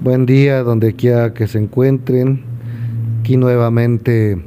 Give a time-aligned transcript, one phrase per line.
[0.00, 2.44] Buen día donde quiera que se encuentren.
[3.18, 4.40] Aquí nuevamente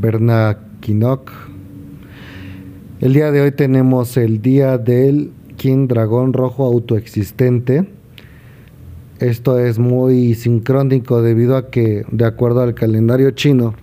[0.00, 1.32] Bernard Kinok.
[3.00, 7.88] El día de hoy tenemos el día del King Dragón Rojo Autoexistente.
[9.18, 13.74] Esto es muy sincrónico debido a que, de acuerdo al calendario chino,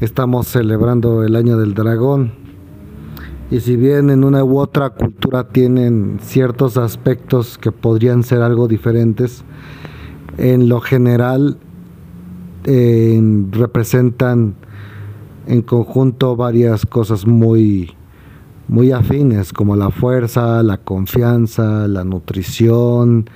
[0.00, 2.30] estamos celebrando el año del dragón.
[3.50, 8.68] Y si bien en una u otra cultura tienen ciertos aspectos que podrían ser algo
[8.68, 9.44] diferentes,
[10.38, 11.58] en lo general
[12.64, 14.54] representan
[15.46, 17.90] en conjunto varias cosas muy,
[18.68, 23.28] muy afines, como la fuerza, la confianza, la nutrición,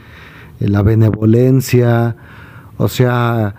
[0.60, 2.16] la benevolencia.
[2.78, 3.55] O sea,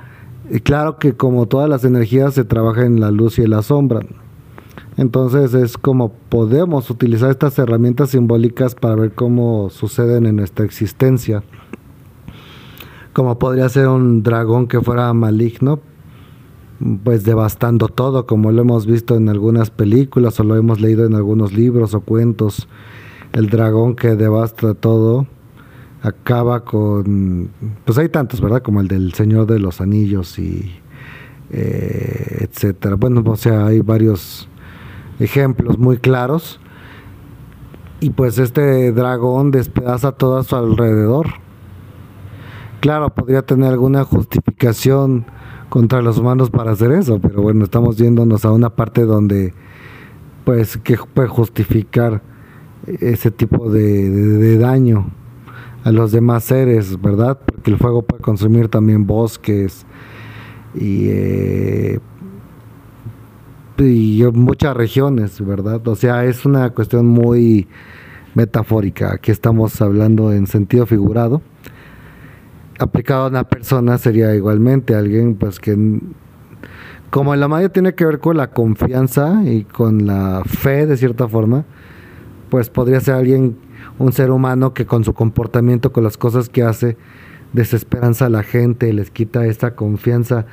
[0.64, 4.00] claro que como todas las energías se trabaja en la luz y en la sombra.
[4.96, 11.44] Entonces es como podemos utilizar estas herramientas simbólicas para ver cómo suceden en nuestra existencia
[13.18, 15.80] como podría ser un dragón que fuera maligno,
[17.04, 21.16] pues devastando todo, como lo hemos visto en algunas películas o lo hemos leído en
[21.16, 22.68] algunos libros o cuentos.
[23.34, 25.26] El dragón que devasta todo
[26.04, 27.50] acaba con,
[27.86, 28.62] pues hay tantos, ¿verdad?
[28.62, 30.72] Como el del Señor de los Anillos y
[31.50, 32.98] eh, etcétera.
[32.98, 34.48] Bueno, o sea, hay varios
[35.20, 36.60] ejemplos muy claros.
[38.00, 41.47] Y pues este dragón despedaza todo a su alrededor
[42.80, 45.26] Claro, podría tener alguna justificación
[45.70, 49.54] contra los humanos para hacer eso, pero bueno, estamos yéndonos a una parte donde,
[50.46, 52.22] pues, que puede justificar
[52.86, 55.08] ese tipo de, daño
[55.84, 57.40] a los demás seres, ¿verdad?
[57.44, 59.86] Porque el fuego puede consumir también bosques
[60.76, 62.00] y, eh,
[63.80, 65.86] y muchas regiones, ¿verdad?
[65.88, 67.68] O sea, es una cuestión muy
[68.36, 69.14] metafórica.
[69.14, 71.42] Aquí estamos hablando en sentido figurado
[72.80, 75.76] aplicado a una persona sería igualmente alguien pues que
[77.10, 81.28] como la magia tiene que ver con la confianza y con la fe de cierta
[81.28, 81.66] forma,
[82.50, 83.58] pues podría ser alguien,
[83.98, 86.98] un ser humano que con su comportamiento, con las cosas que hace,
[87.54, 90.48] desesperanza a la gente, les quita esa confianza,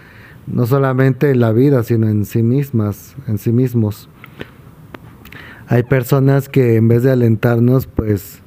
[0.47, 4.09] no solamente en la vida, sino en sí mismas, en sí mismos.
[5.67, 8.44] Hay personas que en vez de alentarnos, pues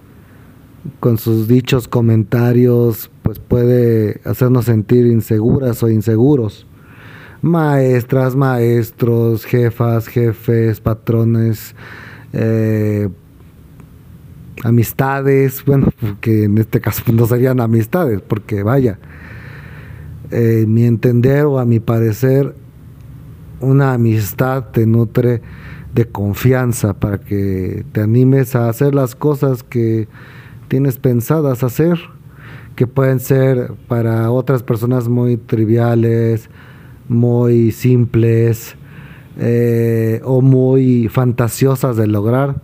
[0.99, 6.65] con sus dichos comentarios, pues puede hacernos sentir inseguras o inseguros.
[7.41, 11.75] Maestras, maestros, jefas, jefes, patrones,
[12.33, 13.09] eh,
[14.63, 15.89] amistades, bueno,
[16.21, 18.99] que en este caso no serían amistades, porque vaya,
[20.31, 22.55] eh, mi entender o a mi parecer,
[23.59, 25.41] una amistad te nutre
[25.93, 30.07] de confianza para que te animes a hacer las cosas que
[30.67, 31.99] tienes pensadas hacer,
[32.75, 36.49] que pueden ser para otras personas muy triviales,
[37.09, 38.75] muy simples
[39.37, 42.61] eh, o muy fantasiosas de lograr.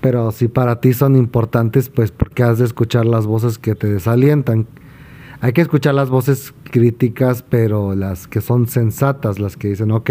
[0.00, 3.88] Pero si para ti son importantes, pues porque has de escuchar las voces que te
[3.88, 4.66] desalientan.
[5.40, 10.10] Hay que escuchar las voces críticas, pero las que son sensatas, las que dicen, ok,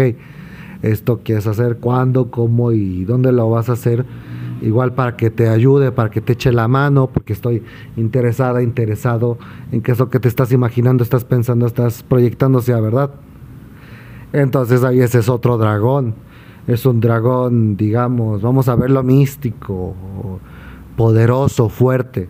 [0.82, 4.04] esto quieres hacer, cuándo, cómo y dónde lo vas a hacer
[4.62, 7.62] igual para que te ayude, para que te eche la mano, porque estoy
[7.96, 9.38] interesada, interesado
[9.72, 13.10] en que eso que te estás imaginando, estás pensando, estás proyectando sea verdad.
[14.32, 16.14] Entonces ahí ese es otro dragón.
[16.66, 19.94] Es un dragón, digamos, vamos a verlo místico,
[20.96, 22.28] poderoso, fuerte,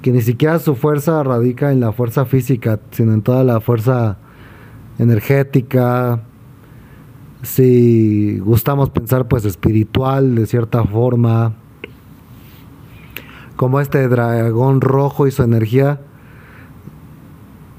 [0.00, 4.18] que ni siquiera su fuerza radica en la fuerza física, sino en toda la fuerza
[4.98, 6.22] energética,
[7.42, 11.54] si gustamos pensar pues espiritual de cierta forma,
[13.56, 16.00] como este dragón rojo y su energía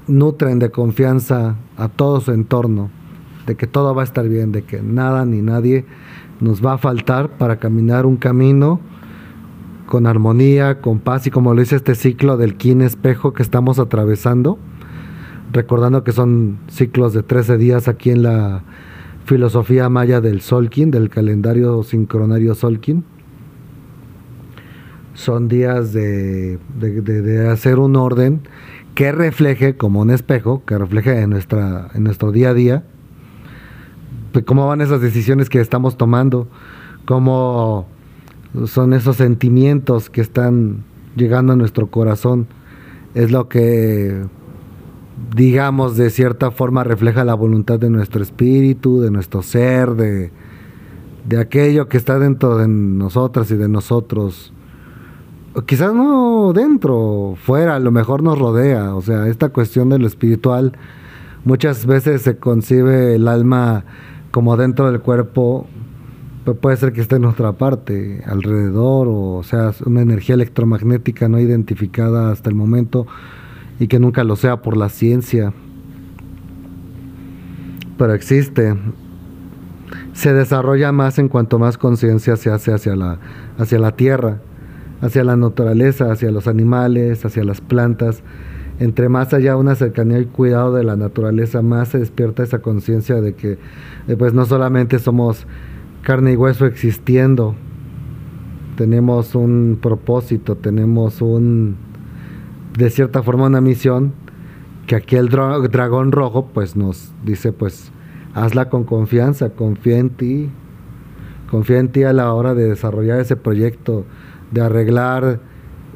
[0.06, 2.90] nutren de confianza a todo su entorno,
[3.46, 5.84] de que todo va a estar bien, de que nada ni nadie
[6.40, 8.80] nos va a faltar para caminar un camino
[9.86, 13.78] con armonía, con paz y como lo dice este ciclo del kin espejo que estamos
[13.78, 14.58] atravesando,
[15.52, 18.62] recordando que son ciclos de 13 días aquí en la
[19.24, 23.04] filosofía maya del Solkin, del calendario sincronario Solkin.
[25.14, 26.58] Son días de,
[27.50, 28.40] hacer un orden
[28.94, 32.84] que refleje como un espejo, que refleje en, nuestra, en nuestro día a día,
[34.44, 36.48] cómo van esas decisiones que estamos tomando,
[37.04, 37.86] cómo
[38.66, 40.84] son esos sentimientos que están
[41.16, 42.46] llegando a nuestro corazón.
[43.14, 44.24] Es lo que
[45.34, 50.30] digamos, de cierta forma refleja la voluntad de nuestro espíritu, de nuestro ser, de,
[51.28, 54.54] de aquello que está dentro de nosotras y de nosotros
[55.62, 58.94] quizás no dentro, fuera, a lo mejor nos rodea.
[58.94, 60.72] O sea, esta cuestión de lo espiritual,
[61.44, 63.84] muchas veces se concibe el alma
[64.30, 65.66] como dentro del cuerpo,
[66.44, 71.38] pues puede ser que esté en otra parte, alrededor, o, sea, una energía electromagnética no
[71.38, 73.06] identificada hasta el momento
[73.78, 75.52] y que nunca lo sea por la ciencia.
[77.98, 78.74] Pero existe.
[80.12, 83.18] Se desarrolla más en cuanto más conciencia se hace hacia la,
[83.58, 84.40] hacia la tierra
[85.04, 88.22] hacia la naturaleza, hacia los animales, hacia las plantas.
[88.80, 93.20] Entre más allá una cercanía y cuidado de la naturaleza, más se despierta esa conciencia
[93.20, 93.58] de que
[94.08, 95.46] eh, pues no solamente somos
[96.02, 97.54] carne y hueso existiendo,
[98.76, 101.76] tenemos un propósito, tenemos un
[102.76, 104.12] de cierta forma una misión
[104.86, 107.90] que aquí el dragón rojo pues nos dice pues
[108.34, 110.50] hazla con confianza, confía en ti,
[111.50, 114.04] confía en ti a la hora de desarrollar ese proyecto
[114.50, 115.40] de arreglar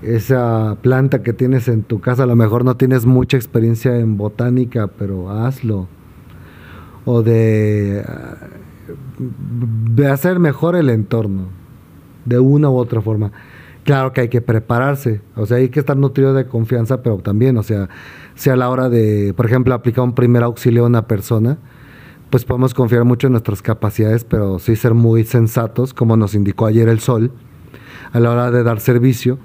[0.02, 2.24] esa planta que tienes en tu casa.
[2.24, 5.88] A lo mejor no tienes mucha experiencia en botánica, pero hazlo.
[7.04, 8.04] O de,
[9.18, 11.46] de hacer mejor el entorno,
[12.24, 13.32] de una u otra forma.
[13.88, 17.56] Claro que hay que prepararse, o sea, hay que estar nutrido de confianza, pero también,
[17.56, 17.88] o sea,
[18.34, 21.56] si a la hora de, por ejemplo, aplicar un primer auxilio a una persona,
[22.28, 26.66] pues podemos confiar mucho en nuestras capacidades, pero sí ser muy sensatos, como nos indicó
[26.66, 27.32] ayer el sol,
[28.12, 29.38] a la hora de dar servicio,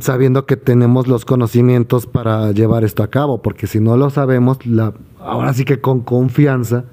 [0.00, 4.56] sabiendo que tenemos los conocimientos para llevar esto a cabo, porque si no lo sabemos,
[5.20, 6.86] ahora sí que con confianza,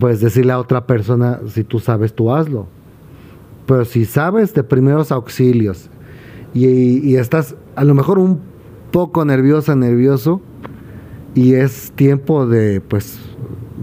[0.00, 2.66] pues decirle a otra persona, si tú sabes, tú hazlo.
[3.68, 5.90] Pero si sabes de primeros auxilios
[6.54, 8.40] y, estás a lo mejor un
[8.90, 10.40] poco nerviosa, nervioso,
[11.34, 13.18] y es tiempo de, pues,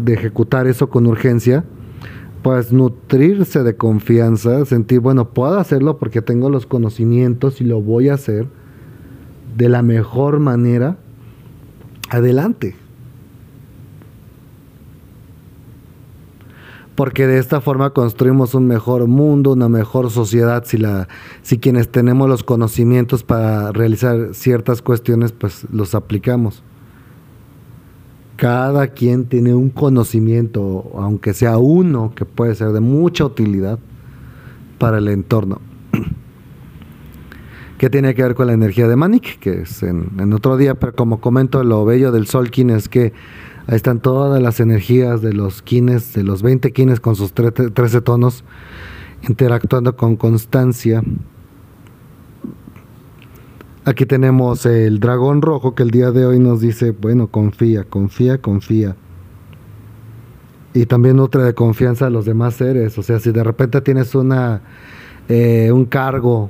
[0.03, 1.65] de ejecutar eso con urgencia,
[2.41, 8.09] pues nutrirse de confianza, sentir, bueno, puedo hacerlo porque tengo los conocimientos y lo voy
[8.09, 8.47] a hacer
[9.55, 10.97] de la mejor manera,
[12.09, 12.75] adelante.
[16.95, 21.09] Porque de esta forma construimos un mejor mundo, una mejor sociedad, si, la,
[21.41, 26.63] si quienes tenemos los conocimientos para realizar ciertas cuestiones, pues los aplicamos
[28.35, 33.79] cada quien tiene un conocimiento, aunque sea uno, que puede ser de mucha utilidad
[34.77, 35.61] para el entorno.
[37.77, 39.39] ¿Qué tiene que ver con la energía de Manik?
[39.39, 43.13] Que es en, otro día, pero como comento, lo bello del sol kin es que
[43.67, 48.01] ahí están todas las energías de los kines, de los 20 kines con sus 13
[48.01, 48.43] tonos,
[49.27, 51.01] interactuando con constancia
[53.87, 58.39] Aquí tenemos el dragón rojo que el día de hoy nos dice, bueno, confía, confía,
[58.39, 58.95] confía.
[60.73, 62.97] Y también nutre de confianza a los demás seres.
[62.97, 64.61] O sea, si de repente tienes una,
[65.29, 66.49] eh, un cargo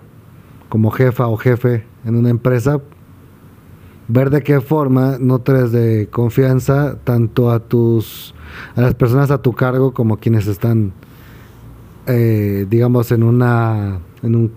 [0.70, 2.80] como jefa o jefe en una empresa,
[4.08, 8.34] ver de qué forma nutres de confianza tanto a tus
[8.76, 10.94] a las personas a tu cargo como quienes están
[12.08, 14.52] eh, digamos en una en un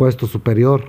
[0.00, 0.84] puesto superior.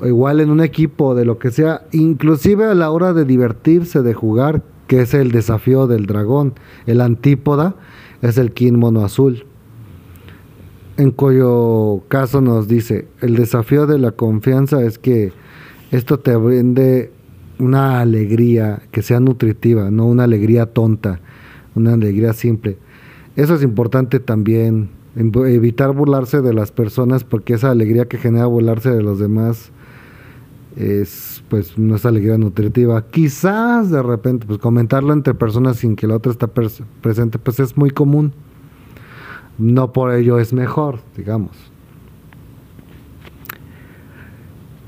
[0.00, 4.00] O igual en un equipo, de lo que sea, inclusive a la hora de divertirse,
[4.00, 6.54] de jugar, que es el desafío del dragón.
[6.86, 7.74] El antípoda
[8.22, 9.44] es el Kin mono azul.
[11.02, 15.32] En cuyo caso nos dice, el desafío de la confianza es que
[15.90, 17.10] esto te brinde
[17.58, 21.18] una alegría que sea nutritiva, no una alegría tonta,
[21.74, 22.78] una alegría simple.
[23.34, 28.90] Eso es importante también evitar burlarse de las personas porque esa alegría que genera burlarse
[28.90, 29.72] de los demás
[30.76, 33.08] es pues no es alegría nutritiva.
[33.08, 37.76] Quizás de repente pues comentarlo entre personas sin que la otra esté presente pues es
[37.76, 38.34] muy común.
[39.58, 41.56] No por ello es mejor, digamos.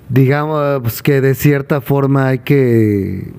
[0.08, 3.32] Digamos que de cierta forma hay que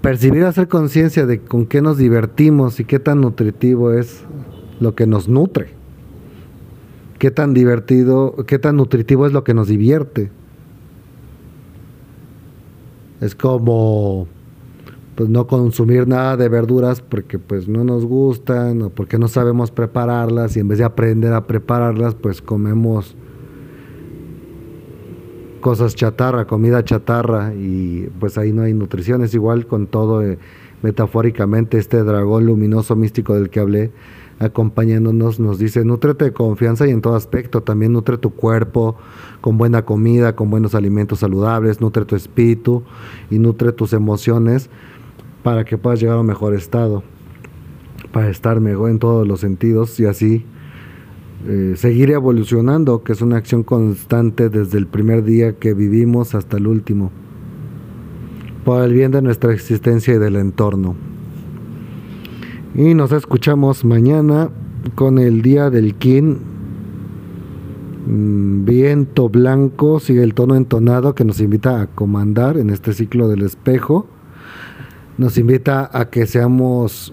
[0.00, 4.24] percibir, hacer conciencia de con qué nos divertimos y qué tan nutritivo es
[4.78, 5.70] lo que nos nutre.
[7.18, 10.30] Qué tan divertido, qué tan nutritivo es lo que nos divierte.
[13.20, 14.28] Es como
[15.16, 19.70] pues no consumir nada de verduras porque pues no nos gustan o porque no sabemos
[19.70, 23.16] prepararlas y en vez de aprender a prepararlas pues comemos
[25.60, 29.24] cosas chatarra, comida chatarra y pues ahí no hay nutrición.
[29.24, 30.38] Es igual con todo eh,
[30.82, 33.92] metafóricamente este dragón luminoso místico del que hablé
[34.38, 38.96] acompañándonos, nos dice, nutrete de confianza y en todo aspecto, también nutre tu cuerpo
[39.40, 42.82] con buena comida, con buenos alimentos saludables, nutre tu espíritu
[43.30, 44.68] y nutre tus emociones
[45.46, 47.04] para que puedas llegar a un mejor estado.
[48.10, 50.44] para estar mejor en todos los sentidos y así
[51.46, 56.56] eh, seguir evolucionando, que es una acción constante desde el primer día que vivimos hasta
[56.56, 57.12] el último,
[58.64, 60.96] por el bien de nuestra existencia y del entorno.
[62.74, 64.50] Y nos escuchamos mañana
[64.96, 66.38] con el día del Kin.
[68.08, 73.28] Mm, viento blanco, sigue el tono entonado que nos invita a comandar en este ciclo
[73.28, 74.08] del espejo.
[75.18, 77.12] Nos invita a que seamos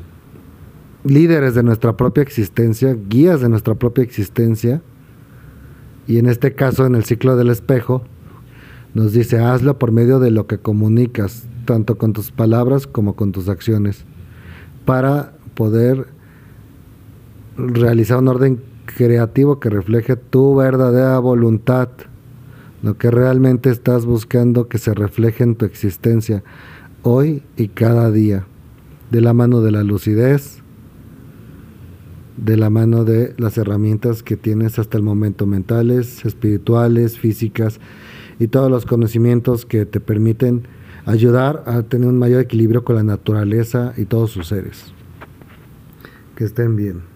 [1.06, 4.82] líderes de nuestra propia existencia, guías de nuestra propia existencia.
[6.08, 8.04] Y en este caso, en el ciclo del espejo,
[8.94, 13.32] nos dice, hazlo por medio de lo que comunicas, tanto con tus palabras como con
[13.32, 14.06] tus acciones,
[14.86, 16.08] para poder
[17.58, 21.90] realizar un orden creativo que refleje tu verdadera voluntad,
[22.82, 26.44] lo que realmente estás buscando que se refleje en tu existencia
[27.04, 28.48] hoy y cada día,
[29.12, 30.64] de la mano de la lucidez,
[32.38, 37.80] de la mano de las herramientas que tienes hasta el momento, mentales, espirituales, físicas
[38.40, 40.64] y todos los conocimientos que te permiten
[41.06, 44.94] ayudar a tener un mayor equilibrio con la naturaleza y todos sus seres.
[46.36, 47.13] Que estén bien.